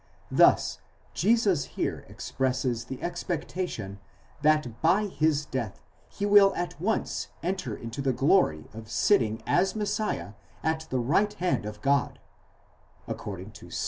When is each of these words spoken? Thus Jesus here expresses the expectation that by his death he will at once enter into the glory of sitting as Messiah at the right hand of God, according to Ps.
Thus 0.31 0.79
Jesus 1.13 1.63
here 1.77 2.05
expresses 2.09 2.85
the 2.85 2.99
expectation 3.03 3.99
that 4.41 4.81
by 4.81 5.05
his 5.05 5.45
death 5.45 5.83
he 6.09 6.25
will 6.25 6.55
at 6.55 6.81
once 6.81 7.27
enter 7.43 7.75
into 7.77 8.01
the 8.01 8.11
glory 8.11 8.65
of 8.73 8.89
sitting 8.89 9.43
as 9.45 9.75
Messiah 9.75 10.33
at 10.63 10.87
the 10.89 10.97
right 10.99 11.33
hand 11.33 11.67
of 11.67 11.83
God, 11.83 12.17
according 13.07 13.51
to 13.51 13.67
Ps. 13.67 13.79